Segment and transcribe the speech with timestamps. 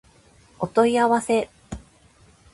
[0.57, 1.47] お問い合わせ